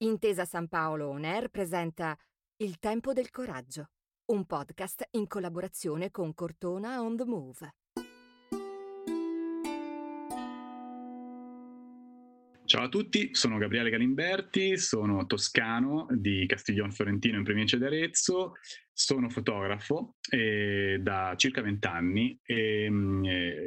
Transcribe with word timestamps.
Intesa 0.00 0.44
San 0.44 0.68
Paolo 0.68 1.08
On 1.08 1.24
Air 1.24 1.48
presenta 1.48 2.14
Il 2.56 2.78
tempo 2.78 3.14
del 3.14 3.30
coraggio, 3.30 3.92
un 4.26 4.44
podcast 4.44 5.08
in 5.12 5.26
collaborazione 5.26 6.10
con 6.10 6.34
Cortona 6.34 7.00
on 7.00 7.16
the 7.16 7.24
Move. 7.24 7.74
Ciao 12.66 12.82
a 12.82 12.88
tutti, 12.90 13.34
sono 13.34 13.56
Gabriele 13.56 13.88
Galimberti, 13.88 14.76
sono 14.76 15.24
toscano 15.24 16.06
di 16.10 16.44
Castiglion 16.44 16.90
Fiorentino 16.90 17.38
in 17.38 17.44
provincia 17.44 17.78
di 17.78 17.84
Arezzo, 17.84 18.56
sono 18.92 19.30
fotografo 19.30 20.16
eh, 20.28 20.98
da 21.00 21.32
circa 21.38 21.62
vent'anni 21.62 22.38
e 22.42 22.90
eh, 23.24 23.64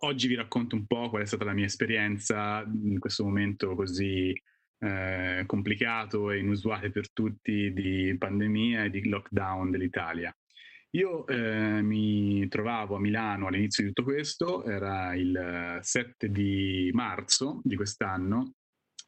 oggi 0.00 0.26
vi 0.26 0.34
racconto 0.34 0.76
un 0.76 0.86
po' 0.86 1.08
qual 1.08 1.22
è 1.22 1.26
stata 1.26 1.44
la 1.44 1.54
mia 1.54 1.64
esperienza 1.64 2.62
in 2.66 2.98
questo 2.98 3.24
momento 3.24 3.74
così 3.74 4.34
eh, 4.78 5.44
complicato 5.46 6.30
e 6.30 6.38
inusuale 6.38 6.90
per 6.90 7.12
tutti 7.12 7.72
di 7.72 8.14
pandemia 8.18 8.84
e 8.84 8.90
di 8.90 9.08
lockdown 9.08 9.70
dell'Italia. 9.70 10.34
Io 10.90 11.26
eh, 11.26 11.82
mi 11.82 12.46
trovavo 12.48 12.96
a 12.96 13.00
Milano 13.00 13.48
all'inizio 13.48 13.82
di 13.82 13.92
tutto 13.92 14.04
questo, 14.04 14.64
era 14.64 15.14
il 15.14 15.78
7 15.82 16.30
di 16.30 16.90
marzo 16.94 17.60
di 17.64 17.76
quest'anno 17.76 18.54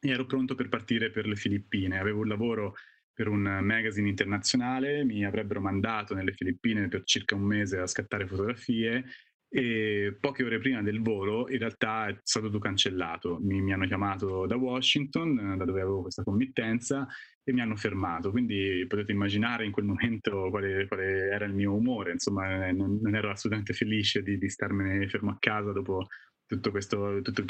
e 0.01 0.11
ero 0.11 0.27
pronto 0.27 0.55
per 0.55 0.69
partire 0.69 1.11
per 1.11 1.27
le 1.27 1.37
Filippine. 1.37 1.99
Avevo 1.99 2.21
un 2.21 2.29
lavoro 2.29 2.75
per 3.13 3.29
un 3.29 3.41
magazine 3.63 4.09
internazionale, 4.09 5.05
mi 5.05 5.25
avrebbero 5.25 5.61
mandato 5.61 6.15
nelle 6.15 6.33
Filippine 6.33 6.89
per 6.89 7.05
circa 7.05 7.35
un 7.35 7.43
mese 7.43 7.79
a 7.79 7.87
scattare 7.87 8.27
fotografie 8.27 9.05
e 9.51 10.17
poche 10.21 10.45
ore 10.45 10.59
prima 10.59 10.83
del 10.83 11.01
volo 11.01 11.49
in 11.49 11.59
realtà 11.59 12.09
è 12.09 12.19
stato 12.23 12.47
tutto 12.47 12.59
cancellato. 12.59 13.39
Mi, 13.41 13.61
mi, 13.63 13.73
hanno 13.73 13.87
chiamato 13.87 14.47
da 14.47 14.57
Washington, 14.57 15.57
da 15.57 15.65
dove 15.65 15.81
avevo 15.81 16.03
questa 16.03 16.23
committenza, 16.23 17.07
e 17.43 17.53
mi 17.53 17.61
hanno 17.61 17.77
fermato. 17.77 18.31
Quindi 18.31 18.85
potete 18.87 19.13
immaginare 19.13 19.65
in 19.65 19.73
quel 19.73 19.87
momento 19.87 20.51
quale, 20.51 20.87
quale 20.87 21.31
era 21.31 21.47
il 21.47 21.55
mio 21.55 21.75
umore. 21.75 22.13
Insomma, 22.13 22.71
non, 22.73 22.99
non 23.01 23.15
ero 23.15 23.31
assolutamente 23.31 23.73
felice 23.73 24.23
di, 24.23 24.37
di 24.37 24.49
starmene 24.51 25.09
fermo 25.09 25.31
a 25.31 25.37
casa 25.39 25.73
dopo 25.73 26.07
tutto 26.49 26.71
questo, 26.71 27.21
tutti 27.23 27.43
i 27.43 27.45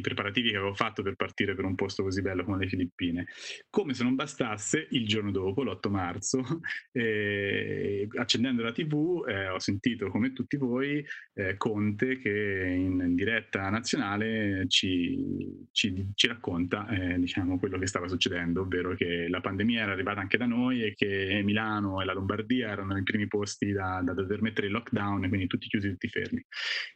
preparativi, 0.00 0.50
che 0.50 0.56
avevo 0.56 0.74
fatto 0.74 1.02
per 1.02 1.14
partire 1.14 1.54
per 1.54 1.66
un 1.66 1.74
posto 1.74 2.02
così 2.02 2.22
bello 2.22 2.44
come 2.44 2.58
le 2.58 2.68
Filippine. 2.68 3.26
Come 3.68 3.92
se 3.92 4.02
non 4.02 4.14
bastasse, 4.14 4.88
il 4.90 5.06
giorno 5.06 5.30
dopo, 5.30 5.62
l'8 5.62 5.90
marzo, 5.90 6.42
eh, 6.92 8.08
accendendo 8.16 8.62
la 8.62 8.72
TV, 8.72 9.24
eh, 9.28 9.48
ho 9.48 9.58
sentito 9.58 10.08
come 10.08 10.32
tutti 10.32 10.56
voi 10.56 11.04
eh, 11.34 11.56
Conte 11.58 12.18
che 12.18 12.74
in, 12.74 13.00
in, 13.00 13.14
diretta 13.14 13.68
nazionale 13.68 14.64
ci, 14.68 15.66
ci, 15.70 16.10
ci 16.14 16.26
racconta 16.26 16.88
eh, 16.88 17.18
diciamo, 17.18 17.58
quello 17.58 17.78
che 17.78 17.86
stava 17.86 18.08
succedendo, 18.08 18.62
ovvero 18.62 18.94
che 18.94 19.28
la 19.28 19.40
pandemia 19.40 19.82
era 19.82 19.92
arrivata 19.92 20.20
anche 20.20 20.38
da 20.38 20.46
noi 20.46 20.84
e 20.84 20.94
che 20.94 21.42
Milano 21.44 22.00
e 22.00 22.06
la 22.06 22.14
Lombardia 22.14 22.70
erano 22.70 22.96
i 22.96 23.02
primi 23.02 23.26
posti 23.26 23.72
da, 23.72 24.00
da 24.02 24.14
dover 24.14 24.40
mettere 24.40 24.68
il 24.68 24.72
lockdown 24.72 25.26
quindi 25.28 25.46
tutti 25.46 25.68
chiusi, 25.68 25.90
tutti 25.90 26.08
fermi. 26.08 26.42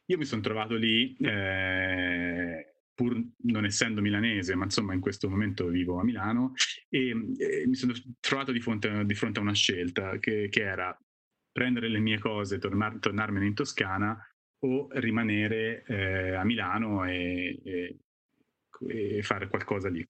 Io 0.06 0.16
mi 0.16 0.24
sono 0.24 0.40
trovato 0.40 0.76
lì 0.76 1.14
eh, 1.42 2.42
eh, 2.52 2.74
pur 2.94 3.20
non 3.44 3.64
essendo 3.64 4.00
milanese, 4.00 4.54
ma 4.54 4.64
insomma 4.64 4.94
in 4.94 5.00
questo 5.00 5.28
momento 5.28 5.66
vivo 5.68 5.98
a 5.98 6.04
Milano, 6.04 6.52
e, 6.88 7.10
e 7.38 7.66
mi 7.66 7.74
sono 7.74 7.92
trovato 8.20 8.52
di 8.52 8.60
fronte, 8.60 9.04
di 9.04 9.14
fronte 9.14 9.38
a 9.38 9.42
una 9.42 9.54
scelta 9.54 10.18
che, 10.18 10.48
che, 10.50 10.62
era 10.62 10.96
prendere 11.50 11.88
le 11.88 12.00
mie 12.00 12.18
cose, 12.18 12.58
tornar, 12.58 12.98
tornarmene 12.98 13.46
in 13.46 13.54
Toscana 13.54 14.16
o 14.64 14.88
rimanere 14.92 15.84
eh, 15.86 16.34
a 16.34 16.44
Milano 16.44 17.04
e, 17.04 17.60
e, 17.64 17.98
e, 18.88 19.22
fare 19.22 19.48
qualcosa 19.48 19.88
lì. 19.88 20.06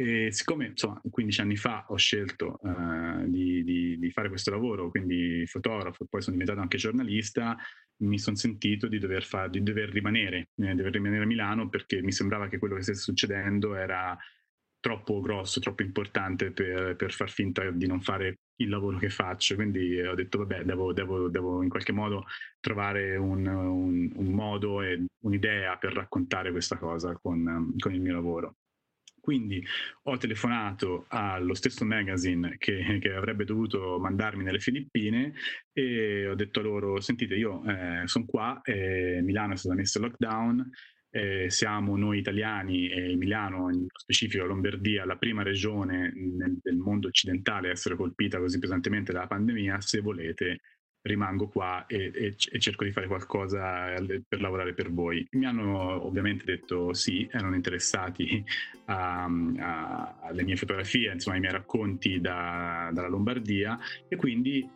E 0.00 0.30
siccome 0.30 0.66
insomma 0.66 1.00
15 1.10 1.40
anni 1.40 1.56
fa 1.56 1.84
ho 1.88 1.96
scelto 1.96 2.60
uh, 2.62 3.28
di, 3.28 3.64
di, 3.64 3.98
di, 3.98 4.10
fare 4.12 4.28
questo 4.28 4.52
lavoro, 4.52 4.90
quindi 4.90 5.44
fotografo, 5.46 6.06
poi 6.08 6.22
sono 6.22 6.36
diventato 6.36 6.60
anche 6.60 6.76
giornalista, 6.76 7.56
mi 8.02 8.16
sono 8.16 8.36
sentito 8.36 8.86
di 8.86 8.98
dover, 8.98 9.24
far, 9.24 9.50
di 9.50 9.60
dover 9.60 9.88
rimanere, 9.88 10.50
eh, 10.54 10.74
dover 10.76 10.92
rimanere 10.92 11.24
a 11.24 11.26
Milano 11.26 11.68
perché 11.68 12.00
mi 12.00 12.12
sembrava 12.12 12.46
che 12.46 12.58
quello 12.58 12.76
che 12.76 12.82
stesse 12.82 13.02
succedendo 13.02 13.74
era 13.74 14.16
troppo 14.78 15.20
grosso, 15.20 15.58
troppo 15.58 15.82
importante 15.82 16.52
per, 16.52 16.94
per, 16.94 17.12
far 17.12 17.28
finta 17.28 17.68
di 17.72 17.88
non 17.88 18.00
fare 18.00 18.38
il 18.60 18.68
lavoro 18.68 18.98
che 18.98 19.10
faccio. 19.10 19.56
Quindi 19.56 20.00
ho 20.00 20.14
detto, 20.14 20.38
vabbè, 20.38 20.62
devo, 20.62 20.92
devo, 20.92 21.28
devo 21.28 21.60
in 21.60 21.68
qualche 21.68 21.90
modo 21.90 22.24
trovare 22.60 23.16
un, 23.16 23.44
un, 23.46 24.12
un, 24.14 24.26
modo 24.26 24.80
e 24.80 25.04
un'idea 25.24 25.76
per 25.76 25.92
raccontare 25.92 26.52
questa 26.52 26.76
cosa 26.76 27.18
con, 27.20 27.74
con 27.78 27.92
il 27.92 28.00
mio 28.00 28.12
lavoro. 28.12 28.58
Quindi 29.20 29.64
ho 30.04 30.16
telefonato 30.16 31.06
allo 31.08 31.54
stesso 31.54 31.84
magazine 31.84 32.56
che, 32.58 32.98
che, 33.00 33.12
avrebbe 33.12 33.44
dovuto 33.44 33.98
mandarmi 33.98 34.44
nelle 34.44 34.60
Filippine 34.60 35.34
e 35.72 36.26
ho 36.28 36.34
detto 36.34 36.60
loro, 36.60 37.00
sentite, 37.00 37.34
io 37.34 37.62
eh, 37.64 38.02
sono 38.06 38.24
qua, 38.26 38.60
eh, 38.62 39.20
Milano 39.22 39.54
è 39.54 39.56
stata 39.56 39.74
messa 39.74 39.98
in 39.98 40.04
lockdown, 40.04 40.70
eh, 41.10 41.50
siamo 41.50 41.96
noi 41.96 42.18
italiani 42.18 42.88
e 42.90 43.16
Milano, 43.16 43.70
in 43.70 43.86
specifico 43.92 44.44
Lombardia, 44.44 45.04
la 45.04 45.16
prima 45.16 45.42
regione 45.42 46.12
nel, 46.14 46.58
del 46.60 46.76
mondo 46.76 47.08
occidentale 47.08 47.68
a 47.68 47.70
essere 47.72 47.96
colpita 47.96 48.38
così 48.38 48.58
pesantemente 48.58 49.12
dalla 49.12 49.26
pandemia, 49.26 49.80
se 49.80 50.00
volete 50.00 50.60
rimango 51.02 51.48
qua 51.48 51.86
e, 51.86 52.10
e, 52.14 52.34
e, 52.50 52.58
cerco 52.58 52.84
di 52.84 52.92
fare 52.92 53.06
qualcosa 53.06 53.94
per 54.26 54.40
lavorare 54.40 54.74
per 54.74 54.92
voi. 54.92 55.26
Mi 55.32 55.46
hanno 55.46 56.04
ovviamente 56.04 56.44
detto 56.44 56.92
sì, 56.92 57.28
erano 57.30 57.54
interessati 57.54 58.44
a, 58.86 59.24
a, 59.24 60.16
alle 60.20 60.42
mie 60.42 60.56
fotografie, 60.56 61.12
insomma 61.12 61.36
ai 61.36 61.40
miei 61.40 61.52
racconti 61.52 62.20
da, 62.20 62.90
dalla 62.92 63.08
Lombardia 63.08 63.78
e 64.08 64.16
quindi 64.16 64.68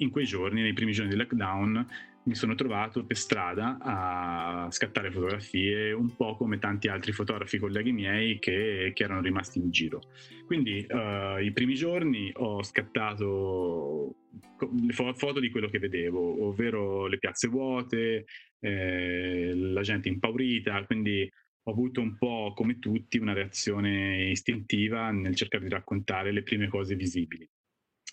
in 0.00 0.10
quei 0.10 0.24
giorni, 0.24 0.62
nei 0.62 0.72
primi 0.74 0.92
giorni 0.92 1.10
di 1.10 1.16
lockdown, 1.16 1.86
mi 2.28 2.34
sono 2.34 2.54
trovato 2.54 3.04
per 3.04 3.16
strada 3.16 3.78
a 3.80 4.68
scattare 4.70 5.10
fotografie, 5.10 5.92
un 5.92 6.14
po' 6.14 6.36
come 6.36 6.58
tanti 6.58 6.88
altri 6.88 7.12
fotografi 7.12 7.58
colleghi 7.58 7.90
miei 7.90 8.38
che, 8.38 8.92
che 8.94 9.02
erano 9.02 9.22
rimasti 9.22 9.58
in 9.58 9.70
giro. 9.70 10.02
Quindi 10.44 10.86
uh, 10.88 11.38
i 11.38 11.50
primi 11.52 11.74
giorni 11.74 12.30
ho 12.34 12.62
scattato 12.62 14.14
le 14.60 14.92
foto 14.92 15.40
di 15.40 15.50
quello 15.50 15.68
che 15.68 15.78
vedevo, 15.78 16.46
ovvero 16.46 17.06
le 17.06 17.18
piazze 17.18 17.48
vuote, 17.48 18.26
eh, 18.60 19.52
la 19.54 19.82
gente 19.82 20.08
impaurita, 20.08 20.84
quindi 20.84 21.30
ho 21.62 21.70
avuto 21.70 22.02
un 22.02 22.16
po' 22.18 22.52
come 22.54 22.78
tutti 22.78 23.18
una 23.18 23.32
reazione 23.32 24.28
istintiva 24.30 25.10
nel 25.10 25.34
cercare 25.34 25.64
di 25.64 25.70
raccontare 25.70 26.32
le 26.32 26.42
prime 26.42 26.68
cose 26.68 26.94
visibili. 26.94 27.48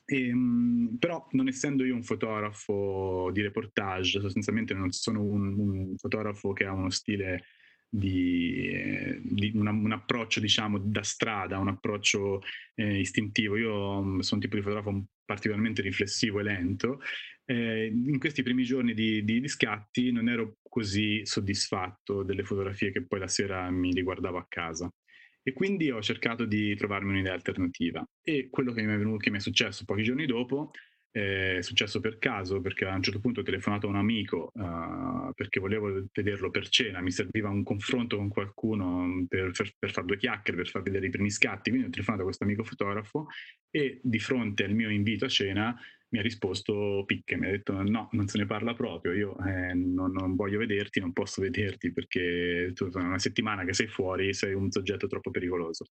E, 0.05 0.27
ehm, 0.27 0.97
però 0.99 1.27
non 1.31 1.47
essendo 1.47 1.83
io 1.83 1.95
un 1.95 2.03
fotografo 2.03 3.29
di 3.33 3.41
reportage, 3.41 4.21
sostanzialmente 4.21 4.73
non 4.73 4.91
sono 4.91 5.23
un, 5.23 5.57
un 5.57 5.97
fotografo 5.97 6.53
che 6.53 6.65
ha 6.65 6.73
uno 6.73 6.89
stile 6.89 7.43
di, 7.89 8.67
eh, 8.67 9.21
di 9.23 9.51
una, 9.55 9.71
un 9.71 9.91
approccio 9.91 10.39
diciamo 10.39 10.77
da 10.79 11.03
strada, 11.03 11.57
un 11.57 11.69
approccio 11.69 12.41
eh, 12.75 12.99
istintivo. 12.99 13.57
Io 13.57 14.01
mm, 14.01 14.19
sono 14.19 14.41
un 14.41 14.47
tipo 14.47 14.55
di 14.55 14.61
fotografo 14.61 15.05
particolarmente 15.23 15.81
riflessivo 15.81 16.39
e 16.39 16.43
lento. 16.43 16.99
Eh, 17.45 17.85
in 17.87 18.17
questi 18.19 18.43
primi 18.43 18.63
giorni 18.63 18.93
di, 18.93 19.23
di, 19.23 19.39
di, 19.39 19.47
scatti 19.47 20.11
non 20.11 20.29
ero 20.29 20.57
così 20.67 21.21
soddisfatto 21.25 22.23
delle 22.23 22.43
fotografie 22.43 22.91
che 22.91 23.05
poi 23.05 23.19
la 23.19 23.27
sera 23.27 23.69
mi 23.69 23.91
riguardavo 23.93 24.37
a 24.37 24.45
casa. 24.47 24.91
E 25.47 25.53
quindi 25.53 25.91
ho 25.91 26.01
cercato 26.01 26.45
di 26.45 26.75
trovarmi 26.75 27.11
un'idea 27.11 27.33
alternativa. 27.33 28.03
E 28.23 28.47
quello 28.49 28.73
che 28.73 28.81
mi 28.81 28.91
è, 28.91 28.97
venuto, 28.97 29.17
che 29.17 29.29
mi 29.29 29.37
è 29.37 29.39
successo 29.39 29.85
pochi 29.85 30.01
giorni 30.01 30.25
dopo 30.25 30.71
è 31.15 31.61
successo 31.61 32.01
per 32.01 32.17
caso 32.17 32.59
perché 32.59 32.83
a 32.83 32.93
un 32.93 33.01
certo 33.01 33.21
punto 33.21 33.39
ho 33.39 33.43
telefonato 33.43 33.87
a 33.87 33.89
un 33.89 33.95
amico 33.95 34.51
uh, 34.53 35.31
perché 35.33 35.61
volevo 35.61 36.03
vederlo 36.11 36.49
per 36.49 36.67
cena, 36.67 36.99
mi 36.99 37.11
serviva 37.11 37.47
un 37.47 37.63
confronto 37.63 38.17
con 38.17 38.27
qualcuno 38.27 39.23
per, 39.25 39.51
per, 39.51 39.71
per, 39.79 39.91
fare 39.91 40.07
due 40.07 40.17
chiacchiere, 40.17 40.57
per 40.57 40.67
far 40.67 40.81
vedere 40.81 41.05
i 41.05 41.11
primi 41.11 41.29
scatti, 41.29 41.69
quindi 41.69 41.87
ho 41.87 41.91
telefonato 41.91 42.23
a 42.23 42.25
questo 42.25 42.43
amico 42.43 42.65
fotografo 42.65 43.27
e 43.69 44.01
di 44.03 44.19
fronte 44.19 44.65
al 44.65 44.73
mio 44.73 44.89
invito 44.89 45.23
a 45.23 45.29
cena 45.29 45.79
mi 46.15 46.19
ha 46.19 46.23
risposto 46.23 47.03
picche, 47.05 47.35
mi 47.35 47.47
ha 47.47 47.51
detto 47.51 47.81
no, 47.83 48.07
non 48.13 48.27
se 48.27 48.37
ne 48.37 48.45
parla 48.45 48.73
proprio, 48.73 49.11
io 49.11 49.37
eh, 49.45 49.73
non, 49.73 50.13
non, 50.13 50.35
voglio 50.35 50.57
vederti, 50.57 51.01
non 51.01 51.11
posso 51.11 51.41
vederti 51.41 51.91
perché 51.91 52.71
tu 52.73 52.89
sono 52.89 53.05
una 53.05 53.19
settimana 53.19 53.65
che 53.65 53.73
sei 53.73 53.87
fuori, 53.87 54.33
sei 54.33 54.53
un 54.53 54.71
soggetto 54.71 55.07
troppo 55.07 55.29
pericoloso. 55.29 55.85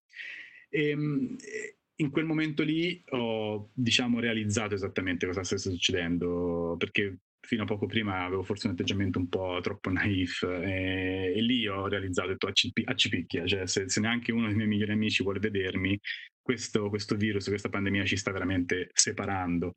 Ehm, 0.70 1.36
e, 1.40 1.76
in 1.96 2.10
quel 2.10 2.24
momento 2.24 2.64
lì 2.64 3.00
ho 3.10 3.70
diciamo 3.72 4.18
realizzato 4.18 4.74
esattamente 4.74 5.26
cosa 5.26 5.44
stesse 5.44 5.70
succedendo 5.70 6.74
perché 6.76 7.18
fino 7.40 7.62
a 7.62 7.66
poco 7.66 7.86
prima 7.86 8.24
avevo 8.24 8.42
forse 8.42 8.66
un 8.66 8.72
atteggiamento 8.72 9.18
un 9.18 9.28
po' 9.28 9.60
troppo 9.62 9.90
naif 9.90 10.42
e, 10.42 11.34
e 11.36 11.40
lì 11.42 11.68
ho 11.68 11.86
realizzato, 11.86 12.28
ho 12.28 12.32
detto 12.32 12.50
accipicchia, 12.84 13.46
cioè 13.46 13.66
se, 13.66 13.88
se, 13.88 14.00
neanche 14.00 14.32
uno 14.32 14.46
dei 14.46 14.56
miei 14.56 14.66
migliori 14.68 14.92
amici 14.92 15.22
vuole 15.22 15.38
vedermi, 15.38 16.00
questo, 16.40 16.88
questo 16.88 17.16
virus, 17.16 17.48
questa 17.48 17.68
pandemia 17.68 18.04
ci 18.04 18.16
sta 18.16 18.30
veramente 18.30 18.90
separando. 18.92 19.74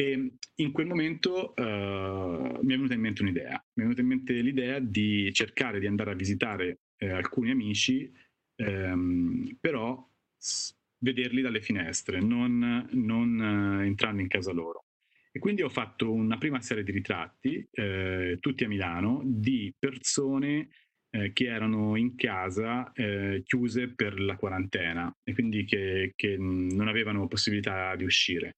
E 0.00 0.30
in 0.54 0.70
quel 0.70 0.86
momento 0.86 1.54
uh, 1.56 1.62
mi 1.62 2.72
è 2.72 2.76
venuta 2.76 2.94
in 2.94 3.00
mente 3.00 3.22
un'idea, 3.22 3.50
mi 3.50 3.82
è 3.82 3.86
venuta 3.86 4.00
in 4.00 4.06
mente 4.06 4.32
l'idea 4.34 4.78
di 4.78 5.28
cercare 5.32 5.80
di 5.80 5.88
andare 5.88 6.12
a 6.12 6.14
visitare 6.14 6.82
eh, 6.98 7.10
alcuni 7.10 7.50
amici, 7.50 8.08
ehm, 8.54 9.56
però 9.58 10.08
vederli 10.98 11.40
dalle 11.40 11.60
finestre, 11.60 12.20
non, 12.20 12.88
non 12.92 13.82
entrando 13.82 14.22
in 14.22 14.28
casa 14.28 14.52
loro. 14.52 14.84
E 15.32 15.40
quindi 15.40 15.62
ho 15.62 15.68
fatto 15.68 16.12
una 16.12 16.38
prima 16.38 16.60
serie 16.60 16.84
di 16.84 16.92
ritratti, 16.92 17.66
eh, 17.68 18.36
tutti 18.38 18.62
a 18.62 18.68
Milano, 18.68 19.22
di 19.24 19.74
persone 19.76 20.68
eh, 21.10 21.32
che 21.32 21.46
erano 21.46 21.96
in 21.96 22.14
casa 22.14 22.92
chiuse 23.42 23.88
per 23.88 24.20
la 24.20 24.36
quarantena 24.36 25.12
e 25.24 25.34
quindi 25.34 25.64
che, 25.64 26.12
che, 26.14 26.36
non 26.38 26.86
avevano 26.86 27.26
possibilità 27.26 27.96
di 27.96 28.04
uscire. 28.04 28.54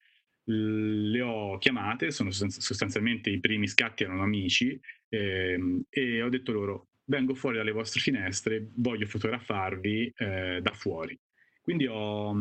Le 0.50 1.20
ho 1.20 1.58
chiamate, 1.58 2.10
sono 2.10 2.30
sostanzialmente 2.30 3.30
i 3.30 3.40
primi 3.40 3.68
scatti 3.68 4.02
erano 4.02 4.22
amici 4.22 4.78
ehm, 5.08 5.82
e 5.88 6.22
ho 6.22 6.28
detto 6.28 6.52
loro 6.52 6.88
vengo 7.04 7.34
fuori 7.34 7.56
dalle 7.56 7.72
vostre 7.72 8.00
finestre, 8.00 8.70
voglio 8.76 9.06
fotografarvi 9.06 10.12
eh, 10.16 10.60
da 10.62 10.72
fuori. 10.72 11.18
Quindi 11.60 11.86
ho 11.86 12.34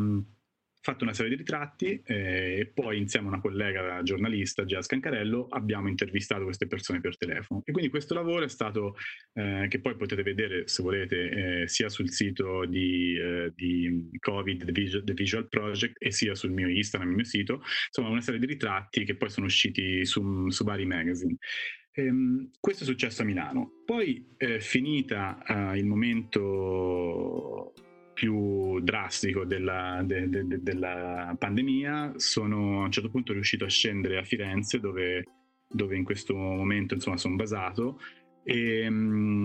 fatto 0.82 1.04
una 1.04 1.12
serie 1.12 1.30
di 1.30 1.36
ritratti 1.36 2.00
eh, 2.04 2.58
e 2.60 2.66
poi 2.72 2.98
insieme 2.98 3.26
a 3.26 3.30
una 3.30 3.40
collega 3.40 4.02
giornalista, 4.02 4.64
Gia 4.64 4.80
Scancarello, 4.80 5.48
abbiamo 5.50 5.88
intervistato 5.88 6.44
queste 6.44 6.66
persone 6.66 7.00
per 7.00 7.16
telefono. 7.16 7.62
E 7.64 7.72
quindi 7.72 7.90
questo 7.90 8.14
lavoro 8.14 8.44
è 8.44 8.48
stato, 8.48 8.96
eh, 9.34 9.66
che 9.68 9.80
poi 9.80 9.96
potete 9.96 10.22
vedere 10.22 10.66
se 10.68 10.82
volete, 10.82 11.62
eh, 11.62 11.68
sia 11.68 11.88
sul 11.88 12.10
sito 12.10 12.64
di, 12.64 13.16
eh, 13.16 13.52
di 13.54 14.08
Covid, 14.18 14.64
The 14.64 14.72
Visual, 14.72 15.04
The 15.04 15.12
Visual, 15.12 15.48
Project, 15.48 15.96
e 15.98 16.10
sia 16.10 16.34
sul 16.34 16.52
mio 16.52 16.68
Instagram, 16.68 17.10
il 17.10 17.16
mio 17.16 17.24
sito, 17.24 17.62
insomma 17.86 18.08
una 18.08 18.22
serie 18.22 18.40
di 18.40 18.46
ritratti 18.46 19.04
che 19.04 19.16
poi 19.16 19.28
sono 19.28 19.46
usciti 19.46 20.04
su, 20.06 20.48
su 20.48 20.64
vari 20.64 20.86
magazine. 20.86 21.36
Ehm, 21.92 22.50
questo 22.58 22.84
è 22.84 22.86
successo 22.86 23.22
a 23.22 23.24
Milano. 23.24 23.82
Poi, 23.84 24.34
eh, 24.36 24.60
finita 24.60 25.42
uh, 25.46 25.76
il 25.76 25.84
momento 25.84 27.74
più 28.20 28.80
drastico 28.80 29.46
della, 29.46 30.02
de, 30.04 30.28
de, 30.28 30.46
de, 30.46 30.62
della, 30.62 31.34
pandemia, 31.38 32.12
sono 32.16 32.82
a 32.82 32.84
un 32.84 32.92
certo 32.92 33.08
punto 33.08 33.32
riuscito 33.32 33.64
a 33.64 33.68
scendere 33.70 34.18
a 34.18 34.24
Firenze, 34.24 34.78
dove, 34.78 35.24
dove 35.66 35.96
in 35.96 36.04
questo 36.04 36.34
momento 36.34 36.92
insomma, 36.92 37.16
sono 37.16 37.36
basato, 37.36 37.98
e 38.42 38.90
mh, 38.90 39.44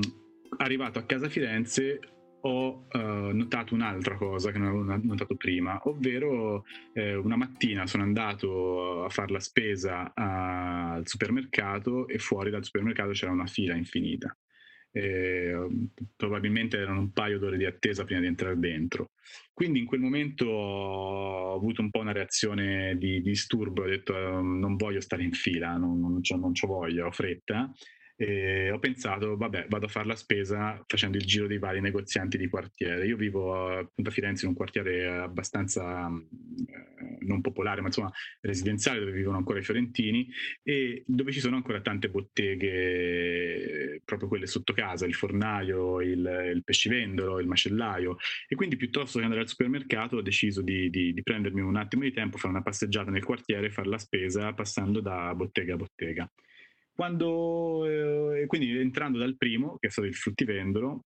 arrivato 0.57 0.99
a 0.99 1.03
casa 1.03 1.27
a 1.27 1.29
Firenze 1.29 2.01
ho 2.41 2.85
uh, 2.91 2.97
notato 3.31 3.73
un'altra 3.73 4.17
cosa 4.17 4.51
che 4.51 4.57
non 4.57 4.89
avevo 4.89 5.07
notato 5.07 5.35
prima, 5.35 5.79
ovvero 5.85 6.65
eh, 6.93 7.15
una 7.15 7.37
mattina 7.37 7.87
sono 7.87 8.03
andato 8.03 9.05
a 9.05 9.09
fare 9.09 9.31
la 9.31 9.39
spesa 9.39 10.11
al 10.13 11.07
supermercato 11.07 12.09
e 12.09 12.19
fuori 12.19 12.49
dal 12.51 12.65
supermercato 12.65 13.11
c'era 13.11 13.31
una 13.31 13.47
fila 13.47 13.73
infinita 13.73 14.37
eh, 14.95 15.67
probabilmente 16.15 16.77
erano 16.77 17.01
un 17.01 17.11
paio 17.11 17.37
d'ore 17.37 17.57
di 17.57 17.65
attesa 17.65 18.05
prima 18.05 18.21
di 18.21 18.27
entrare 18.27 18.57
dentro. 18.57 19.11
Quindi 19.53 19.79
in 19.79 19.85
quel 19.85 19.99
momento 19.99 20.45
ho 20.45 21.53
avuto 21.53 21.81
un 21.81 21.89
po' 21.89 21.99
una 21.99 22.13
reazione 22.13 22.95
di, 22.97 23.21
di 23.21 23.29
disturbo, 23.29 23.83
ho 23.83 23.87
detto 23.87 24.13
non 24.13 24.77
voglio 24.77 25.01
stare 25.01 25.23
in 25.23 25.33
fila, 25.33 25.75
non, 25.75 25.99
non, 25.99 26.21
non 26.39 26.51
ho 26.57 26.67
voglia, 26.67 27.05
ho 27.05 27.11
fretta 27.11 27.69
e 28.17 28.71
ho 28.71 28.79
pensato, 28.79 29.35
vabbè, 29.35 29.65
vado 29.67 29.87
a 29.87 29.89
fare 29.89 30.07
la 30.07 30.15
spesa 30.15 30.81
facendo 30.87 31.17
il 31.17 31.25
giro 31.25 31.47
dei 31.47 31.59
vari 31.59 31.81
negozianti 31.81 32.37
di 32.37 32.47
quartiere. 32.47 33.05
Io 33.05 33.17
vivo 33.17 33.67
appunto 33.79 34.09
a 34.09 34.13
Firenze 34.13 34.45
in 34.45 34.51
un 34.51 34.55
quartiere 34.55 35.05
abbastanza 35.07 36.07
eh, 36.07 36.94
non 37.25 37.41
popolare, 37.41 37.81
ma 37.81 37.87
insomma 37.87 38.11
residenziale, 38.41 38.99
dove 38.99 39.11
vivono 39.11 39.37
ancora 39.37 39.59
i 39.59 39.63
fiorentini 39.63 40.27
e 40.63 41.03
dove 41.05 41.31
ci 41.31 41.39
sono 41.39 41.55
ancora 41.55 41.81
tante 41.81 42.09
botteghe, 42.09 44.01
proprio 44.03 44.27
quelle 44.27 44.47
sotto 44.47 44.73
casa, 44.73 45.05
il 45.05 45.13
fornaio, 45.13 46.01
il, 46.01 46.51
il 46.53 46.63
pescivendolo, 46.63 47.39
il 47.39 47.47
macellaio. 47.47 48.17
E 48.47 48.55
quindi 48.55 48.75
piuttosto 48.75 49.17
che 49.17 49.23
andare 49.23 49.41
al 49.41 49.47
supermercato 49.47 50.17
ho 50.17 50.21
deciso 50.21 50.61
di, 50.61 50.89
di, 50.89 51.13
di 51.13 51.23
prendermi 51.23 51.61
un 51.61 51.75
attimo 51.75 52.03
di 52.03 52.11
tempo, 52.11 52.37
fare 52.37 52.53
una 52.53 52.63
passeggiata 52.63 53.11
nel 53.11 53.23
quartiere 53.23 53.67
e 53.67 53.71
fare 53.71 53.89
la 53.89 53.97
spesa 53.97 54.53
passando 54.53 54.99
da 54.99 55.33
bottega 55.35 55.73
a 55.73 55.77
bottega. 55.77 56.31
Quando, 56.93 57.85
eh, 57.85 58.45
quindi 58.47 58.77
entrando 58.77 59.17
dal 59.17 59.35
primo, 59.35 59.77
che 59.77 59.87
è 59.87 59.89
stato 59.89 60.07
il 60.07 60.15
fruttivendolo, 60.15 61.03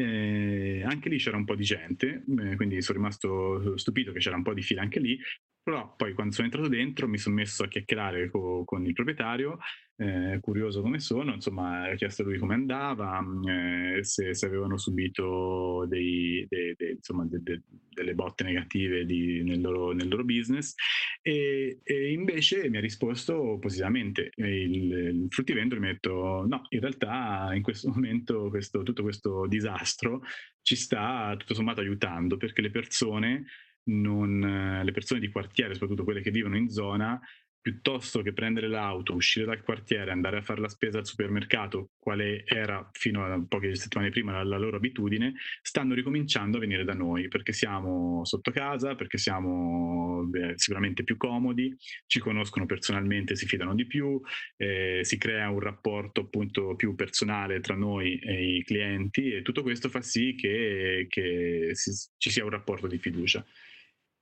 eh, 0.00 0.82
anche 0.84 1.08
lì 1.08 1.18
c'era 1.18 1.36
un 1.36 1.44
po' 1.44 1.54
di 1.54 1.64
gente, 1.64 2.24
eh, 2.38 2.56
quindi 2.56 2.80
sono 2.82 2.98
rimasto 2.98 3.76
stupito 3.76 4.12
che 4.12 4.18
c'era 4.18 4.36
un 4.36 4.42
po' 4.42 4.54
di 4.54 4.62
fila 4.62 4.82
anche 4.82 5.00
lì, 5.00 5.18
però 5.62 5.94
poi 5.96 6.14
quando 6.14 6.32
sono 6.32 6.46
entrato 6.46 6.68
dentro 6.68 7.08
mi 7.08 7.18
sono 7.18 7.34
messo 7.36 7.64
a 7.64 7.68
chiacchierare 7.68 8.30
co- 8.30 8.64
con 8.64 8.86
il 8.86 8.92
proprietario 8.92 9.58
eh, 10.00 10.38
curioso 10.40 10.80
come 10.80 10.98
sono, 10.98 11.34
insomma, 11.34 11.90
ho 11.90 11.94
chiesto 11.94 12.22
a 12.22 12.24
lui 12.24 12.38
come 12.38 12.54
andava, 12.54 13.22
eh, 13.46 14.02
se, 14.02 14.34
se, 14.34 14.46
avevano 14.46 14.78
subito 14.78 15.84
dei, 15.86 16.46
dei, 16.48 16.74
dei, 16.74 16.92
insomma, 16.92 17.26
de, 17.26 17.42
de, 17.42 17.62
delle 17.90 18.14
botte 18.14 18.42
negative 18.44 19.04
di, 19.04 19.42
nel, 19.42 19.60
loro, 19.60 19.92
nel, 19.92 20.08
loro, 20.08 20.24
business 20.24 20.74
e, 21.20 21.80
e, 21.82 22.12
invece 22.12 22.70
mi 22.70 22.78
ha 22.78 22.80
risposto 22.80 23.58
positivamente. 23.60 24.30
Il, 24.36 24.90
il 24.90 25.26
fruttivendolo 25.28 25.80
mi 25.80 25.88
ha 25.88 25.92
detto 25.92 26.46
no, 26.48 26.62
in 26.70 26.80
realtà 26.80 27.50
in 27.52 27.62
questo 27.62 27.90
momento 27.92 28.48
questo, 28.48 28.82
tutto 28.82 29.02
questo 29.02 29.46
disastro 29.46 30.22
ci 30.62 30.76
sta 30.76 31.34
tutto 31.38 31.52
sommato 31.52 31.80
aiutando 31.80 32.38
perché 32.38 32.62
le 32.62 32.70
persone 32.70 33.44
non, 33.90 34.80
le 34.82 34.92
persone 34.92 35.20
di 35.20 35.30
quartiere, 35.30 35.74
soprattutto 35.74 36.04
quelle 36.04 36.20
che 36.20 36.30
vivono 36.30 36.56
in 36.56 36.68
zona, 36.68 37.20
piuttosto 37.60 38.22
che 38.22 38.32
prendere 38.32 38.68
l'auto, 38.68 39.14
uscire 39.14 39.44
dal 39.44 39.62
quartiere, 39.62 40.10
andare 40.10 40.38
a 40.38 40.42
fare 40.42 40.60
la 40.60 40.68
spesa 40.68 40.98
al 40.98 41.06
supermercato, 41.06 41.90
quale 41.98 42.44
era 42.46 42.88
fino 42.92 43.24
a 43.24 43.44
poche 43.46 43.74
settimane 43.74 44.10
prima 44.10 44.32
la, 44.32 44.42
la, 44.42 44.58
loro 44.58 44.76
abitudine, 44.76 45.34
stanno 45.60 45.94
ricominciando 45.94 46.56
a 46.56 46.60
venire 46.60 46.84
da 46.84 46.94
noi 46.94 47.28
perché 47.28 47.52
siamo 47.52 48.24
sotto 48.24 48.50
casa, 48.50 48.94
perché 48.94 49.18
siamo 49.18 50.24
beh, 50.24 50.54
sicuramente 50.56 51.04
più 51.04 51.18
comodi, 51.18 51.76
ci 52.06 52.18
conoscono 52.18 52.64
personalmente, 52.64 53.36
si 53.36 53.46
fidano 53.46 53.74
di 53.74 53.86
più, 53.86 54.18
eh, 54.56 55.00
si 55.02 55.18
crea 55.18 55.50
un 55.50 55.60
rapporto 55.60 56.22
appunto 56.22 56.74
più 56.76 56.94
personale 56.94 57.60
tra 57.60 57.74
noi 57.74 58.18
e 58.18 58.56
i 58.56 58.64
clienti 58.64 59.32
e 59.32 59.42
tutto 59.42 59.62
questo 59.62 59.90
fa 59.90 60.00
sì 60.00 60.34
che, 60.34 61.06
che 61.10 61.70
si, 61.74 61.90
ci 62.16 62.30
sia 62.30 62.44
un 62.44 62.50
rapporto 62.50 62.86
di 62.86 62.98
fiducia. 62.98 63.44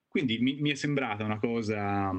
Quindi 0.09 0.39
mi, 0.39 0.57
mi 0.61 0.71
è 0.71 0.75
sembrata 0.75 1.25
una 1.25 1.39
cosa 1.39 2.13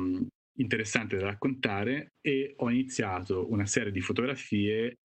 interessante 0.60 1.18
da 1.18 1.26
raccontare 1.28 2.14
e 2.22 2.54
ho 2.58 2.70
iniziato 2.70 3.52
una 3.52 3.66
serie 3.66 3.92
di 3.92 4.02
fotografie 4.02 4.98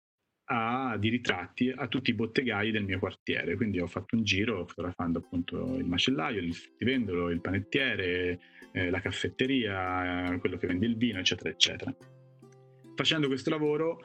a, 0.47 0.97
di 0.99 1.09
ritratti 1.09 1.71
a 1.71 1.89
tutti 1.89 2.11
i 2.11 2.15
bottegai 2.15 2.71
del 2.71 2.85
mio 2.85 2.99
quartiere. 2.99 3.57
Quindi 3.57 3.81
ho 3.81 3.87
fatto 3.87 4.17
un 4.17 4.25
giro 4.25 4.67
fotografando 4.67 5.21
appunto 5.21 5.77
il 5.77 5.87
macellaio, 5.87 6.41
il 6.41 6.55
fruttivendolo, 6.55 7.31
il 7.31 7.41
panettiere, 7.41 8.41
eh, 8.73 8.91
la 8.91 9.01
caffetteria, 9.01 10.37
quello 10.41 10.57
che 10.59 10.67
vende 10.67 10.87
il 10.87 10.97
vino, 10.97 11.19
eccetera, 11.19 11.49
eccetera. 11.49 11.95
Facendo 12.95 13.27
questo 13.27 13.51
lavoro 13.51 14.01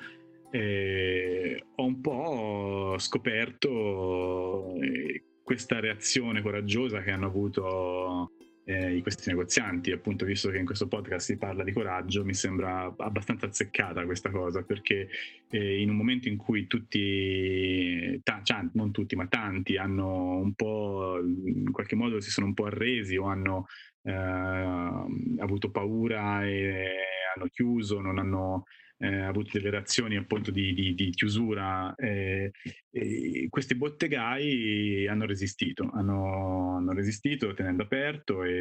eh, 0.51 1.63
ho 1.75 1.86
un 1.86 2.01
po' 2.01 2.95
scoperto 2.98 4.75
eh, 4.81 5.24
questa 5.43 5.79
reazione 5.79 6.41
coraggiosa 6.41 7.01
che 7.01 7.12
hanno 7.12 7.27
avuto 7.27 8.31
eh, 8.69 9.01
questi 9.01 9.29
negozianti. 9.29 9.91
Appunto, 9.91 10.25
visto 10.25 10.49
che 10.49 10.59
in 10.59 10.65
questo 10.65 10.88
podcast 10.88 11.25
si 11.25 11.38
parla 11.38 11.63
di 11.63 11.73
coraggio, 11.73 12.23
mi 12.23 12.35
sembra 12.35 12.93
abbastanza 12.97 13.47
azzeccata 13.47 14.05
questa 14.05 14.29
cosa, 14.29 14.61
perché 14.61 15.09
eh, 15.49 15.81
in 15.81 15.89
un 15.89 15.95
momento 15.95 16.27
in 16.27 16.38
cui 16.38 16.67
tutti, 16.67 18.19
ta- 18.23 18.41
cioè, 18.43 18.67
non 18.73 18.91
tutti, 18.91 19.15
ma 19.15 19.25
tanti 19.25 19.75
hanno 19.77 20.38
un 20.38 20.53
po', 20.53 21.19
in 21.19 21.71
qualche 21.71 21.95
modo 21.95 22.19
si 22.19 22.29
sono 22.29 22.45
un 22.45 22.53
po' 22.53 22.65
arresi 22.65 23.17
o 23.17 23.25
hanno 23.25 23.65
eh, 24.03 24.13
avuto 24.13 25.71
paura 25.71 26.45
e 26.45 26.85
hanno 27.35 27.47
chiuso, 27.47 27.99
non 27.99 28.19
hanno 28.19 28.65
eh, 28.99 29.21
avuto 29.21 29.51
delle 29.53 29.69
reazioni 29.69 30.17
appunto 30.17 30.51
di, 30.51 30.73
di, 30.73 30.93
di 30.93 31.09
chiusura. 31.11 31.93
Eh, 31.95 32.51
questi 33.49 33.75
bottegai 33.75 35.07
hanno 35.07 35.25
resistito, 35.25 35.89
hanno, 35.93 36.75
hanno 36.77 36.91
resistito 36.91 37.53
tenendo 37.53 37.83
aperto 37.83 38.43
e, 38.43 38.51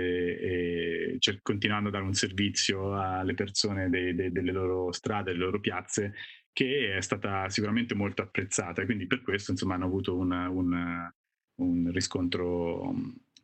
e 1.11 1.17
cioè, 1.19 1.39
continuando 1.43 1.89
a 1.89 1.93
dare 1.93 2.05
un 2.05 2.15
servizio 2.15 2.95
alle 2.95 3.35
persone 3.35 3.89
de, 3.91 4.15
de, 4.15 4.31
delle 4.31 4.53
loro 4.53 4.93
strade, 4.93 5.33
delle 5.33 5.45
loro 5.45 5.61
piazze, 5.61 6.15
che 6.53 6.97
è 6.97 7.01
stata 7.01 7.49
sicuramente 7.49 7.95
molto 7.95 8.23
apprezzata. 8.23 8.85
Quindi 8.85 9.07
per 9.07 9.23
questo 9.23 9.51
insomma 9.51 9.75
hanno 9.75 9.87
avuto 9.87 10.17
un, 10.17 10.31
un, 10.31 11.11
un 11.57 11.93
riscontro 11.93 12.95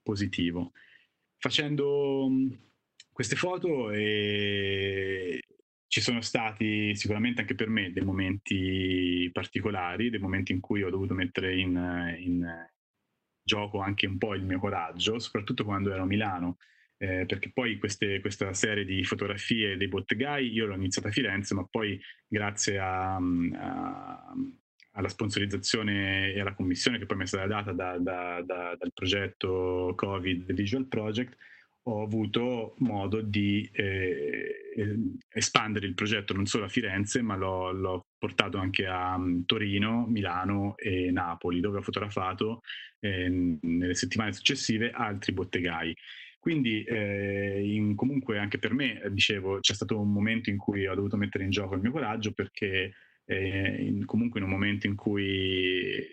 positivo. 0.02 0.72
Facendo 1.38 2.28
queste 3.10 3.36
foto 3.36 3.90
e 3.90 5.40
ci 5.94 6.00
sono 6.00 6.22
stati 6.22 6.96
sicuramente 6.96 7.42
anche 7.42 7.54
per 7.54 7.68
me 7.68 7.92
dei 7.92 8.02
momenti 8.02 9.30
particolari, 9.32 10.10
dei 10.10 10.18
momenti 10.18 10.50
in 10.50 10.58
cui 10.58 10.82
ho 10.82 10.90
dovuto 10.90 11.14
mettere 11.14 11.56
in, 11.56 12.16
in 12.18 12.44
gioco 13.40 13.78
anche 13.78 14.08
un 14.08 14.18
po' 14.18 14.34
il 14.34 14.42
mio 14.42 14.58
coraggio, 14.58 15.20
soprattutto 15.20 15.64
quando 15.64 15.92
ero 15.92 16.02
a 16.02 16.06
Milano, 16.06 16.56
eh, 16.96 17.26
perché 17.26 17.52
poi 17.52 17.78
queste, 17.78 18.20
questa 18.20 18.52
serie 18.54 18.84
di 18.84 19.04
fotografie 19.04 19.76
dei 19.76 19.86
bottegai 19.86 20.50
io 20.50 20.66
l'ho 20.66 20.74
iniziata 20.74 21.10
a 21.10 21.12
Firenze, 21.12 21.54
ma 21.54 21.64
poi 21.70 22.00
grazie 22.26 22.76
a, 22.80 23.14
a 23.14 24.34
alla 24.96 25.08
sponsorizzazione 25.08 26.32
e 26.32 26.40
alla 26.40 26.54
commissione 26.54 26.98
che 26.98 27.06
poi 27.06 27.16
mi 27.16 27.24
è 27.24 27.26
stata 27.26 27.46
data 27.46 27.72
da, 27.72 27.98
da, 27.98 28.42
da, 28.46 28.76
dal 28.78 28.92
progetto 28.92 29.92
Covid 29.96 30.52
Visual 30.52 30.86
Project, 30.86 31.36
ho 31.86 32.02
avuto 32.02 32.74
modo 32.78 33.20
di 33.20 33.68
eh, 33.72 34.64
espandere 35.28 35.86
il 35.86 35.94
progetto 35.94 36.32
non 36.32 36.46
solo 36.46 36.64
a 36.64 36.68
Firenze, 36.68 37.20
ma 37.20 37.36
l'ho, 37.36 37.72
l'ho 37.72 38.06
portato 38.18 38.56
anche 38.58 38.86
a 38.86 39.14
um, 39.16 39.44
Torino, 39.44 40.06
Milano 40.06 40.76
e 40.76 41.10
Napoli, 41.10 41.60
dove 41.60 41.78
ho 41.78 41.82
fotografato 41.82 42.60
eh, 43.00 43.58
nelle 43.60 43.94
settimane 43.94 44.32
successive 44.32 44.92
altri 44.92 45.32
bottegai. 45.32 45.94
Quindi 46.38 46.82
eh, 46.84 47.60
in, 47.62 47.94
comunque 47.94 48.38
anche 48.38 48.58
per 48.58 48.72
me, 48.72 49.02
dicevo, 49.10 49.60
c'è 49.60 49.74
stato 49.74 50.00
un 50.00 50.12
momento 50.12 50.50
in 50.50 50.56
cui 50.56 50.86
ho 50.86 50.94
dovuto 50.94 51.16
mettere 51.16 51.44
in 51.44 51.50
gioco 51.50 51.74
il 51.74 51.80
mio 51.80 51.90
coraggio 51.90 52.32
perché 52.32 52.92
eh, 53.26 53.76
in, 53.82 54.04
comunque 54.04 54.40
in 54.40 54.46
un 54.46 54.52
momento 54.52 54.86
in 54.86 54.94
cui 54.94 56.06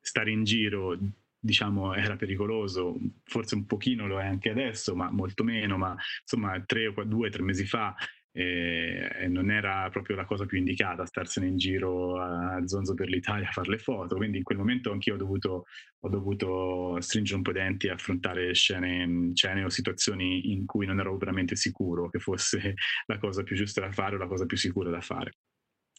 stare 0.00 0.30
in 0.30 0.42
giro 0.44 0.98
diciamo 1.42 1.94
era 1.94 2.16
pericoloso, 2.16 2.96
forse 3.24 3.56
un 3.56 3.66
pochino 3.66 4.06
lo 4.06 4.20
è 4.20 4.24
anche 4.24 4.50
adesso, 4.50 4.94
ma 4.94 5.10
molto 5.10 5.42
meno, 5.42 5.76
ma 5.76 5.94
insomma 6.20 6.62
tre 6.64 6.86
o 6.86 7.04
due, 7.04 7.30
tre 7.30 7.42
mesi 7.42 7.66
fa 7.66 7.94
eh, 8.34 9.26
non 9.28 9.50
era 9.50 9.88
proprio 9.90 10.16
la 10.16 10.24
cosa 10.24 10.46
più 10.46 10.58
indicata 10.58 11.04
starsene 11.04 11.48
in 11.48 11.58
giro 11.58 12.20
a 12.20 12.66
zonzo 12.66 12.94
per 12.94 13.08
l'Italia 13.08 13.48
a 13.48 13.52
fare 13.52 13.70
le 13.70 13.78
foto, 13.78 14.16
quindi 14.16 14.38
in 14.38 14.44
quel 14.44 14.58
momento 14.58 14.92
anch'io 14.92 15.14
ho 15.14 15.18
dovuto, 15.18 15.64
ho 15.98 16.08
dovuto 16.08 17.00
stringere 17.00 17.36
un 17.38 17.42
po' 17.42 17.50
i 17.50 17.54
denti 17.54 17.88
e 17.88 17.90
affrontare 17.90 18.54
scene, 18.54 19.32
scene 19.34 19.64
o 19.64 19.68
situazioni 19.68 20.52
in 20.52 20.64
cui 20.64 20.86
non 20.86 21.00
ero 21.00 21.16
veramente 21.16 21.56
sicuro 21.56 22.08
che 22.08 22.20
fosse 22.20 22.74
la 23.06 23.18
cosa 23.18 23.42
più 23.42 23.56
giusta 23.56 23.80
da 23.80 23.90
fare 23.90 24.14
o 24.14 24.18
la 24.18 24.28
cosa 24.28 24.46
più 24.46 24.56
sicura 24.56 24.90
da 24.90 25.00
fare. 25.00 25.32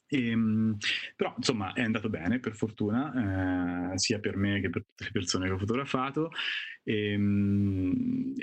E, 0.07 0.29
ehm, 0.29 0.77
però 1.15 1.33
insomma 1.37 1.73
è 1.73 1.81
andato 1.81 2.09
bene 2.09 2.39
per 2.39 2.55
fortuna, 2.55 3.91
eh, 3.93 3.97
sia 3.97 4.19
per 4.19 4.37
me 4.37 4.59
che 4.61 4.69
per 4.69 4.83
tutte 4.85 5.05
le 5.05 5.11
persone 5.11 5.47
che 5.47 5.53
ho 5.53 5.57
fotografato. 5.57 6.31
E, 6.83 7.11
ehm, 7.13 8.33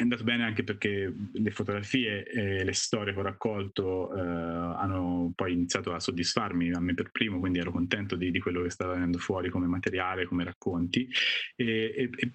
è 0.00 0.02
andato 0.02 0.24
bene 0.24 0.44
anche 0.44 0.64
perché 0.64 1.14
le 1.30 1.50
fotografie 1.50 2.24
e 2.24 2.64
le 2.64 2.72
storie 2.72 3.12
che 3.12 3.18
ho 3.18 3.22
raccolto 3.22 4.16
eh, 4.16 4.20
hanno 4.20 5.30
poi 5.34 5.52
iniziato 5.52 5.92
a 5.92 6.00
soddisfarmi 6.00 6.72
a 6.72 6.80
me 6.80 6.94
per 6.94 7.10
primo, 7.10 7.38
quindi 7.38 7.58
ero 7.58 7.70
contento 7.70 8.16
di, 8.16 8.30
di 8.30 8.40
quello 8.40 8.62
che 8.62 8.70
stava 8.70 8.94
venendo 8.94 9.18
fuori 9.18 9.50
come 9.50 9.66
materiale, 9.66 10.24
come 10.24 10.44
racconti. 10.44 11.06
E, 11.54 11.92
e, 11.94 12.32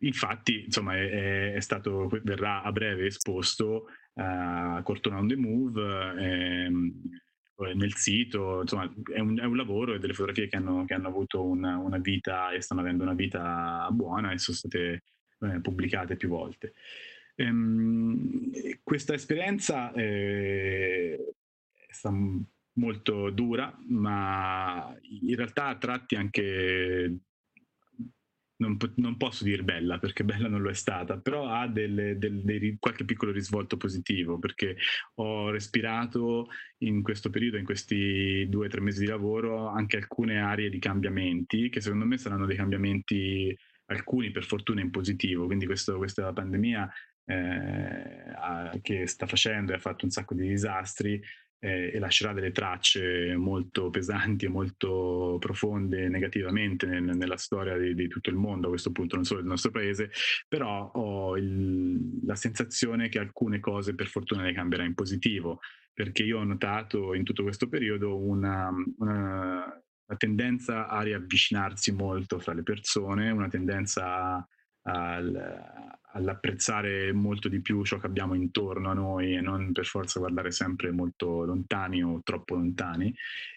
infatti, 0.00 0.66
insomma, 0.66 0.96
è, 0.96 1.54
è, 1.54 1.60
stato, 1.60 2.08
verrà 2.22 2.62
a 2.62 2.70
breve 2.70 3.06
esposto 3.06 3.86
a 4.14 4.78
uh, 4.78 4.82
Cortona 4.84 5.18
on 5.18 5.26
the 5.26 5.36
Move. 5.36 5.82
Ehm, 6.20 7.00
nel 7.74 7.94
sito, 7.94 8.62
insomma 8.62 8.92
è 9.12 9.20
un, 9.20 9.38
è 9.38 9.44
un, 9.44 9.56
lavoro 9.56 9.94
e 9.94 9.98
delle 9.98 10.12
fotografie 10.12 10.48
che 10.48 10.56
hanno, 10.56 10.84
che 10.84 10.94
hanno 10.94 11.08
avuto 11.08 11.44
una, 11.44 11.76
una, 11.78 11.98
vita 11.98 12.50
e 12.50 12.60
stanno 12.60 12.80
avendo 12.80 13.04
una 13.04 13.14
vita 13.14 13.88
buona 13.92 14.32
e 14.32 14.38
sono 14.38 14.56
state 14.56 15.02
eh, 15.40 15.60
pubblicate 15.60 16.16
più 16.16 16.28
volte. 16.28 16.74
Ehm, 17.36 18.50
questa 18.82 19.14
esperienza 19.14 19.92
eh, 19.92 21.34
è 21.86 21.92
stata 21.92 22.16
molto 22.74 23.30
dura, 23.30 23.76
ma 23.88 24.96
in 25.02 25.36
realtà 25.36 25.66
a 25.66 25.78
tratti 25.78 26.16
anche 26.16 27.18
non, 28.56 28.76
non, 28.96 29.16
posso 29.16 29.44
dire 29.44 29.62
bella 29.62 29.98
perché 29.98 30.24
bella 30.24 30.48
non 30.48 30.62
lo 30.62 30.70
è 30.70 30.74
stata, 30.74 31.18
però 31.18 31.48
ha 31.48 31.66
delle, 31.66 32.18
delle, 32.18 32.42
dei, 32.44 32.76
qualche 32.78 33.04
piccolo 33.04 33.32
risvolto 33.32 33.76
positivo 33.76 34.38
perché 34.38 34.76
ho 35.14 35.50
respirato 35.50 36.48
in 36.78 37.02
questo 37.02 37.30
periodo, 37.30 37.56
in 37.56 37.64
questi 37.64 38.46
due 38.48 38.66
o 38.66 38.68
tre 38.68 38.80
mesi 38.80 39.00
di 39.00 39.06
lavoro, 39.06 39.68
anche 39.68 39.96
alcune 39.96 40.38
aree 40.38 40.70
di 40.70 40.78
cambiamenti 40.78 41.68
che 41.68 41.80
secondo 41.80 42.04
me 42.04 42.16
saranno 42.18 42.46
dei 42.46 42.56
cambiamenti, 42.56 43.56
alcuni 43.86 44.30
per 44.30 44.44
fortuna 44.44 44.80
in 44.80 44.90
positivo, 44.90 45.46
quindi 45.46 45.66
questo, 45.66 45.96
questa 45.96 46.32
pandemia 46.32 46.90
eh, 47.26 48.80
che 48.82 49.06
sta 49.06 49.26
facendo 49.26 49.72
e 49.72 49.76
ha 49.76 49.80
fatto 49.80 50.04
un 50.04 50.10
sacco 50.10 50.34
di 50.34 50.46
disastri 50.46 51.20
eh, 51.64 51.92
e 51.94 51.98
lascerà 51.98 52.34
delle 52.34 52.52
tracce 52.52 53.34
molto 53.36 53.88
pesanti 53.88 54.44
e 54.44 54.48
molto 54.50 55.38
profonde 55.40 56.10
negativamente 56.10 56.84
nel, 56.84 57.16
nella 57.16 57.38
storia 57.38 57.78
di, 57.78 57.94
di, 57.94 58.06
tutto 58.06 58.28
il 58.28 58.36
mondo, 58.36 58.66
a 58.66 58.70
questo 58.70 58.92
punto 58.92 59.16
non 59.16 59.24
solo 59.24 59.40
del 59.40 59.48
nostro 59.48 59.70
paese, 59.70 60.10
però 60.46 60.90
ho 60.92 61.38
il, 61.38 62.20
la 62.26 62.34
sensazione 62.34 63.08
che 63.08 63.18
alcune 63.18 63.60
cose 63.60 63.94
per 63.94 64.08
fortuna 64.08 64.42
le 64.42 64.52
cambierà 64.52 64.84
in 64.84 64.92
positivo, 64.92 65.60
perché 65.94 66.22
io 66.22 66.38
ho 66.38 66.44
notato 66.44 67.14
in 67.14 67.24
tutto 67.24 67.42
questo 67.42 67.66
periodo 67.66 68.18
una, 68.18 68.70
una, 68.98 69.82
una 70.06 70.16
tendenza 70.18 70.86
a 70.88 71.00
riavvicinarsi 71.00 71.92
molto 71.92 72.38
fra 72.40 72.52
le 72.52 72.62
persone, 72.62 73.30
una 73.30 73.48
tendenza 73.48 74.46
al, 74.86 75.94
all'apprezzare 76.12 77.12
molto 77.12 77.48
di 77.48 77.60
più 77.60 77.84
ciò 77.84 77.98
che 77.98 78.06
abbiamo 78.06 78.34
intorno 78.34 78.90
a 78.90 78.94
noi 78.94 79.34
e 79.34 79.40
non 79.40 79.72
per 79.72 79.86
forza 79.86 80.18
guardare 80.18 80.50
sempre 80.50 80.90
molto 80.90 81.44
lontani 81.44 82.02
o 82.02 82.20
troppo 82.22 82.54
lontani. 82.54 83.14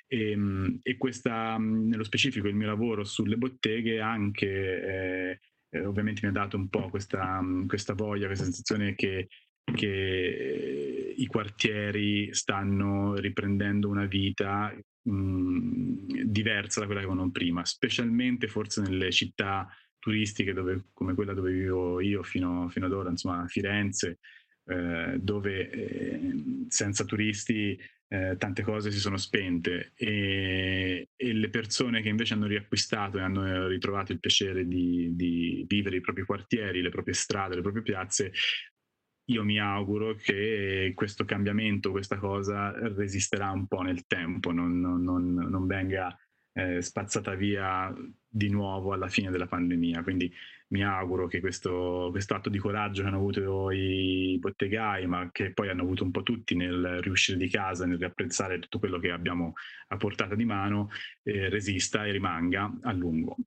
E, 0.07 0.31
ehm, 0.31 0.79
e 0.81 0.97
questa, 0.97 1.57
nello 1.57 2.03
specifico, 2.03 2.47
il 2.47 2.55
mio 2.55 2.67
lavoro 2.67 3.03
sulle 3.03 3.37
botteghe 3.37 3.99
anche 3.99 4.47
eh, 4.47 5.39
eh, 5.69 5.85
ovviamente 5.85 6.21
mi 6.23 6.29
ha 6.29 6.31
dato 6.33 6.57
un 6.57 6.69
po' 6.69 6.89
questa, 6.89 7.41
questa 7.67 7.93
voglia, 7.93 8.27
questa 8.27 8.45
sensazione 8.45 8.95
che, 8.95 9.27
che 9.63 11.13
i 11.15 11.25
quartieri 11.25 12.33
stanno 12.33 13.15
riprendendo 13.15 13.89
una 13.89 14.05
vita 14.05 14.73
diversa 15.09 16.81
da 16.81 16.85
quella 16.85 16.99
che 16.99 17.07
avevano 17.07 17.31
prima, 17.31 17.63
specialmente 17.63 18.49
forse 18.49 18.81
nelle 18.81 19.09
città 19.11 19.65
turistiche 20.07 20.53
dove, 20.53 20.85
come 20.93 21.13
quella 21.13 21.33
dove 21.33 21.51
vivo 21.51 21.99
io 21.99 22.23
fino, 22.23 22.69
fino 22.69 22.85
ad 22.85 22.93
ora, 22.93 23.09
insomma 23.09 23.45
Firenze, 23.47 24.19
eh, 24.63 25.17
dove 25.19 25.69
eh, 25.69 26.33
senza 26.69 27.03
turisti 27.03 27.77
eh, 28.07 28.37
tante 28.37 28.63
cose 28.63 28.89
si 28.89 28.99
sono 28.99 29.17
spente. 29.17 29.91
E, 29.95 31.09
e, 31.13 31.33
le 31.33 31.49
persone 31.49 32.01
che 32.01 32.07
invece 32.07 32.35
hanno 32.35 32.47
riacquistato 32.47 33.17
e 33.17 33.21
hanno 33.21 33.67
ritrovato 33.67 34.13
il 34.13 34.21
piacere 34.21 34.65
di, 34.65 35.09
di, 35.13 35.65
vivere 35.67 35.97
i 35.97 36.01
propri 36.01 36.23
quartieri, 36.23 36.81
le 36.81 36.89
proprie 36.89 37.13
strade, 37.13 37.55
le 37.55 37.61
proprie 37.61 37.83
piazze, 37.83 38.31
io 39.29 39.43
mi 39.43 39.59
auguro 39.59 40.15
che 40.15 40.93
questo 40.95 41.25
cambiamento, 41.25 41.91
questa 41.91 42.17
cosa 42.17 42.71
resisterà 42.95 43.51
un 43.51 43.67
po' 43.67 43.81
nel 43.81 44.05
tempo, 44.05 44.53
non, 44.53 44.79
non, 44.79 45.33
non 45.33 45.67
venga 45.67 46.17
eh, 46.53 46.81
spazzata 46.81 47.35
via 47.35 47.93
di 48.37 48.49
nuovo 48.49 48.93
alla 48.93 49.07
fine 49.07 49.31
della 49.31 49.47
pandemia. 49.47 50.03
Quindi 50.03 50.31
mi 50.69 50.83
auguro 50.83 51.27
che 51.27 51.39
questo, 51.39 52.13
atto 52.27 52.49
di 52.49 52.57
coraggio 52.59 53.01
che 53.01 53.07
hanno 53.07 53.17
avuto 53.17 53.71
i 53.71 54.37
bottegai, 54.39 55.07
ma 55.07 55.29
che 55.31 55.51
poi 55.51 55.69
hanno 55.69 55.81
avuto 55.81 56.03
un 56.03 56.11
po' 56.11 56.23
tutti 56.23 56.55
nel 56.55 56.99
riuscire 57.01 57.37
di 57.37 57.49
casa, 57.49 57.85
nel 57.85 57.97
riapprezzare 57.97 58.59
tutto 58.59 58.79
quello 58.79 58.99
che 58.99 59.11
abbiamo 59.11 59.53
a 59.87 59.97
portata 59.97 60.35
di 60.35 60.45
mano, 60.45 60.89
eh, 61.23 61.49
resista 61.49 62.05
e 62.05 62.11
rimanga 62.11 62.71
a 62.81 62.91
lungo. 62.93 63.37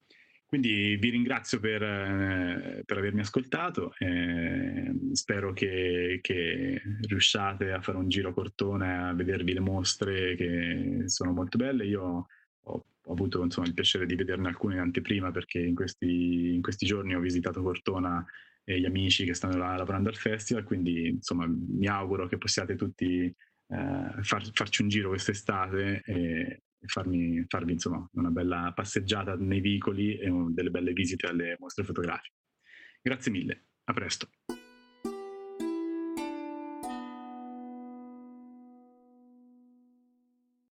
Quindi 0.51 0.97
vi 0.97 1.11
ringrazio 1.11 1.61
per, 1.61 1.81
eh, 1.81 2.83
per 2.85 2.99
avermi 2.99 3.21
ascoltato, 3.21 3.95
eh, 3.99 4.93
spero 5.13 5.53
che, 5.53 6.19
che, 6.21 6.83
riusciate 7.03 7.71
a 7.71 7.81
fare 7.81 7.99
un 7.99 8.09
giro 8.09 8.33
cortone 8.33 8.99
a 8.99 9.15
vedervi 9.15 9.53
le 9.53 9.61
mostre 9.61 10.35
che 10.35 11.03
sono 11.05 11.33
molto 11.33 11.57
belle. 11.57 11.87
Io 11.87 12.27
ho, 12.63 12.85
ho 13.03 13.13
avuto 13.13 13.43
insomma, 13.43 13.67
il 13.67 13.75
piacere 13.75 14.07
di 14.07 14.15
vederne 14.15 14.49
alcune 14.49 14.75
in 14.75 14.81
anteprima 14.81 15.31
perché 15.31 15.59
in 15.59 15.75
questi, 15.75 16.55
in 16.55 16.63
questi 16.63 16.87
giorni 16.87 17.15
ho 17.15 17.21
visitato 17.21 17.63
Cortona 17.63 18.25
e 18.65 18.79
gli 18.79 18.85
amici 18.85 19.25
che 19.25 19.35
stanno 19.35 19.57
là 19.57 19.77
lavorando 19.77 20.09
al 20.09 20.17
festival, 20.17 20.65
quindi 20.65 21.09
insomma 21.09 21.47
mi 21.47 21.87
auguro 21.87 22.29
che 22.29 22.39
possiate 22.39 22.77
tutti 22.77 23.25
eh, 23.25 24.23
far, 24.23 24.51
farci 24.53 24.83
un 24.83 24.89
giro 24.89 25.09
quest'estate 25.09 26.03
e, 26.05 26.63
farmi, 26.87 27.45
farvi 27.49 27.73
insomma 27.73 28.07
una 28.13 28.31
bella 28.31 28.73
passeggiata 28.75 29.35
nei 29.37 29.61
vicoli 29.61 30.19
e 30.19 30.31
delle 30.51 30.71
belle 30.71 30.93
visite 30.93 31.27
alle 31.27 31.57
mostre 31.59 31.85
fotografiche. 31.85 32.37
Grazie 33.03 33.33
mille, 33.33 33.65
a 33.85 33.93
presto. 33.93 34.29